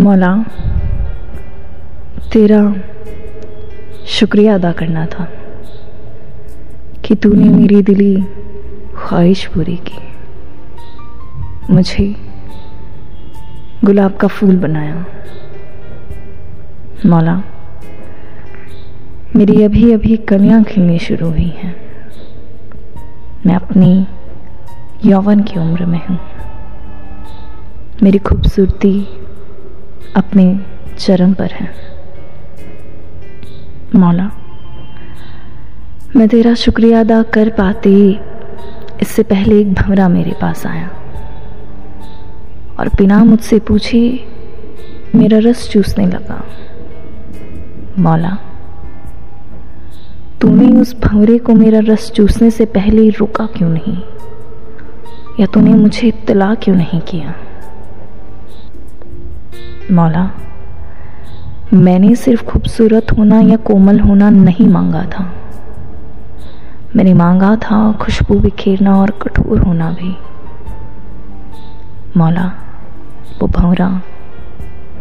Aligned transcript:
मौला 0.00 0.44
तेरा 2.32 2.74
शुक्रिया 4.06 4.54
अदा 4.54 4.72
करना 4.72 5.06
था 5.06 5.24
कि 7.04 7.14
तूने 7.14 7.48
मेरी 7.48 7.82
दिली 7.82 8.16
ख्वाहिश 8.96 9.46
पूरी 9.46 9.76
की। 9.76 9.98
मुझे 11.74 12.16
गुलाब 13.84 14.16
का 14.16 14.28
फूल 14.28 14.56
बनाया। 14.56 15.04
मौला 17.06 17.42
मेरी 19.36 19.62
अभी 19.62 19.92
अभी 19.92 20.16
कलियाँ 20.16 20.64
खिलनी 20.64 20.98
शुरू 20.98 21.28
हुई 21.28 21.48
हैं। 21.48 21.76
मैं 23.46 23.54
अपनी 23.54 24.06
यौवन 25.04 25.40
की 25.40 25.60
उम्र 25.60 25.86
में 25.86 26.06
हूँ। 26.06 26.18
मेरी 28.02 28.18
खूबसूरती 28.18 29.08
अपने 30.16 30.60
चरम 30.98 31.34
पर 31.34 31.50
है। 31.50 31.70
मौला, 33.94 34.30
मैं 36.16 36.28
तेरा 36.28 36.54
शुक्रिया 36.54 37.00
अदा 37.00 37.22
कर 37.22 37.48
पाती। 37.48 38.20
इससे 39.02 39.22
पहले 39.22 39.60
एक 39.60 39.74
भंवरा 39.74 40.08
मेरे 40.08 40.32
पास 40.40 40.66
आया 40.66 40.90
और 42.80 42.88
बिना 42.88 43.24
मुझसे 43.24 43.58
पूछे 43.58 44.28
मेरा 45.14 45.38
रस 45.38 45.70
चूसने 45.70 46.06
लगा। 46.06 46.44
मौला, 47.98 48.38
तूने 50.40 50.80
उस 50.80 51.00
भंवरे 51.00 51.38
को 51.38 51.54
मेरा 51.54 51.80
रस 51.82 52.10
चूसने 52.10 52.50
से 52.50 52.64
पहले 52.64 53.08
रुका 53.08 53.46
क्यों 53.46 53.68
नहीं? 53.68 53.98
या 55.40 55.46
तूने 55.46 55.70
मुझे 55.70 56.08
इत्तला 56.08 56.54
क्यों 56.54 56.76
नहीं 56.76 57.00
किया? 57.00 57.34
मौला, 59.90 60.30
मैंने 61.72 62.14
सिर्फ़ 62.14 62.44
खूबसूरत 62.44 63.06
होना 63.18 63.40
या 63.40 63.56
कोमल 63.56 64.00
होना 64.00 64.30
नहीं 64.30 64.68
मांगा 64.68 65.02
था। 65.04 65.32
मैंने 66.96 67.14
मांगा 67.14 67.56
था 67.56 67.92
खुशबू 67.92 68.38
बिखेरना 68.38 68.96
और 69.00 69.10
कठोर 69.10 69.58
होना 69.58 69.90
भी। 69.90 70.16
मौला, 72.16 72.52
वो 73.42 73.48
भंवरा 73.48 73.88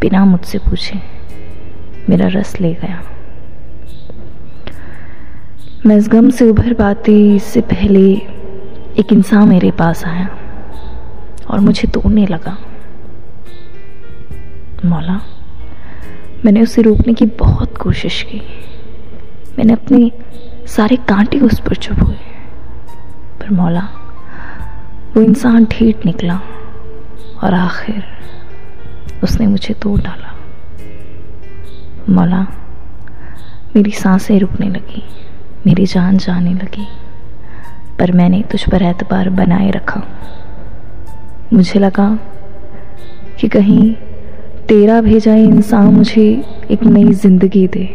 बिना 0.00 0.24
मुझसे 0.24 0.58
पूछे 0.58 1.00
मेरा 2.08 2.26
रस 2.26 2.60
ले 2.60 2.74
गया। 2.74 3.02
मैं 5.86 5.96
इस 5.96 6.08
गम 6.08 6.30
से 6.30 6.50
उभर 6.50 6.72
पाती, 6.72 7.36
इससे 7.36 7.60
पहले 7.60 8.12
एक 8.98 9.12
इंसान 9.12 9.48
मेरे 9.48 9.70
पास 9.70 10.04
आया 10.04 10.28
और 11.50 11.60
मुझे 11.60 11.88
तोड़ने 11.88 12.26
लगा। 12.26 12.56
मौला, 14.84 15.20
मैंने 16.44 16.62
उसे 16.62 16.82
रोकने 16.82 17.14
की 17.14 17.26
बहुत 17.26 17.76
कोशिश 17.76 18.22
की। 18.22 18.42
मैंने 19.58 19.72
अपने 19.72 20.12
सारे 20.66 20.96
कांटे 20.96 21.38
उस 21.38 21.60
पर 21.60 21.74
चुप 21.74 21.98
हुए। 22.02 22.14
पर 23.40 23.50
मौला, 23.50 23.88
वो 25.16 25.22
इंसान 25.22 25.64
ठीठ 25.64 26.06
निकला 26.06 26.40
और 27.44 27.54
आखिर 27.54 28.04
उसने 29.22 29.46
मुझे 29.46 29.74
तोड़ 29.74 30.00
डाला। 30.00 30.34
मौला, 32.08 32.46
मेरी 33.76 33.90
साँसें 33.90 34.38
रुकने 34.38 34.66
लगी, 34.66 35.02
मेरी 35.66 35.86
जान 35.86 36.18
जाने 36.18 36.54
लगी, 36.54 36.86
पर 37.98 38.12
मैंने 38.12 38.42
तुझ 38.42 38.70
पर 38.70 38.82
एतबार 38.82 39.28
बनाए 39.28 39.70
रखा। 39.70 40.02
मुझे 41.52 41.80
लगा 41.80 42.18
कि 43.40 43.48
कहीं 43.48 43.94
तेरा 44.72 45.00
भेजा 45.00 45.34
इंसान 45.34 45.86
मुझे 45.86 46.22
एक 46.70 46.82
नई 46.82 47.12
ज़िंदगी 47.12 47.66
दे। 47.68 47.88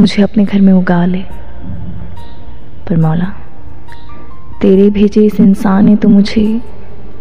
मुझे 0.00 0.22
अपने 0.22 0.44
घर 0.44 0.60
में 0.60 0.72
उगा 0.72 1.06
ले। 1.06 1.22
पर 2.88 2.96
मौला, 2.96 3.24
तेरे 4.60 4.90
भेजे 4.90 5.24
इस 5.26 5.40
इंसान 5.40 5.84
ने 5.86 5.96
तो 5.96 6.08
मुझे 6.08 6.62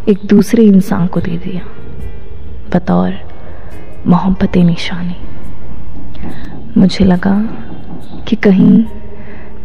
एक 0.10 0.26
दूसरे 0.26 0.64
इंसान 0.64 1.08
को 1.08 1.20
दे 1.20 1.38
दिया। 1.38 1.62
बतौर 2.74 3.14
मोहब्बत 4.08 4.58
निशानी। 4.58 5.16
मुझे 6.78 7.06
लगा 7.06 7.36
कि 8.28 8.36
कहीं 8.36 8.84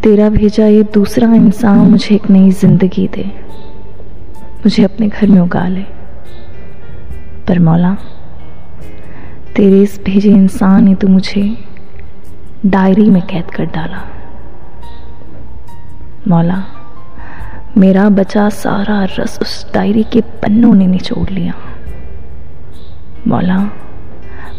तेरा 0.03 0.29
भेजा 0.29 0.67
ये 0.67 0.83
दूसरा 0.83 1.35
इंसान 1.35 1.79
मुझे 1.79 2.15
एक 2.15 2.31
नई 2.31 2.51
ज़िंदगी 2.51 3.09
दे। 3.09 3.31
मुझे 4.57 4.85
अपने 4.85 5.09
घर 5.09 5.27
में 5.27 5.41
उगा 5.41 5.69
ले। 5.69 5.85
पर 7.49 7.59
मौला 7.59 7.97
तेरे 9.59 9.83
इस 9.83 10.01
भेजे 10.05 10.31
इंसान 10.31 10.85
ने 10.85 10.95
तो 10.95 11.09
मुझे 11.09 11.57
डायरी 12.67 13.11
में 13.11 13.23
कैद 13.23 13.45
कर 13.45 13.65
डाला। 13.65 14.09
मौला, 16.29 16.65
मेरा 17.77 18.09
बचा 18.09 18.49
सारा 18.49 19.05
रस 19.05 19.39
उस 19.43 19.73
डायरी 19.75 20.03
के 20.03 20.21
पन्नों 20.21 20.75
ने 20.75 20.87
निचोड़ 20.87 21.31
लिया। 21.31 21.55
मौला, 23.27 23.59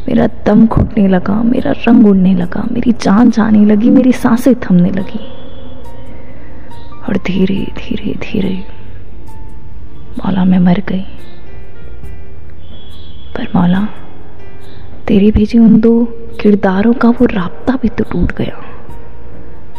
मेरा 0.07 0.27
दम 0.45 0.67
घुटने 0.67 1.07
लगा, 1.07 1.43
मेरा 1.43 1.71
रंग 1.71 2.07
उड़ने 2.07 2.35
लगा, 2.35 2.63
मेरी 2.71 2.91
जान 2.91 3.31
जाने 3.31 3.65
लगी, 3.65 3.89
मेरी 3.89 4.11
साँसें 4.11 4.55
थमने 4.55 4.89
लगी। 4.89 5.25
और 7.09 7.17
धीरे 7.17 7.71
धीरे 7.77 8.13
धीरे 8.13 8.63
मौला, 10.17 10.45
मैं 10.45 10.59
मर 10.59 10.83
गई। 10.89 11.05
पर 13.35 13.47
मौला 13.55 13.87
तेरी 15.09 15.31
भेजी 15.31 15.59
उन 15.59 15.79
दो 15.81 15.91
किरदारों 16.41 16.93
का 16.93 17.09
वो 17.09 17.25
राबता 17.25 17.75
भी 17.81 17.89
तो 17.89 18.03
टूट 18.03 18.31
गया, 18.37 18.61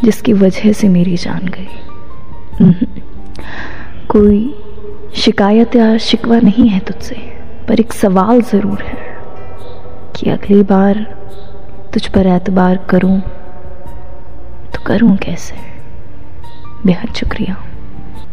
जिसकी 0.04 0.32
वजह 0.32 0.72
से 0.72 0.88
मेरी 0.88 1.16
जान 1.16 1.46
गई। 1.48 1.68
कोई 4.08 4.40
शिकायत 5.16 5.76
या 5.76 5.96
शिकवा 5.98 6.38
नहीं 6.40 6.68
है 6.68 6.80
तुझसे, 6.80 7.16
पर 7.68 7.80
एक 7.80 7.92
सवाल 7.92 8.42
ज़रूर 8.42 8.82
है 8.82 8.98
कि 10.16 10.30
अगली 10.30 10.62
बार 10.64 11.06
तुझ 11.94 12.06
पर 12.08 12.26
एतबार 12.26 12.76
करूँ 12.90 13.20
तो 14.74 14.84
करूँ 14.86 15.16
कैसे? 15.16 15.56
बेहद 16.86 17.14
शुक्रिया। 17.14 17.56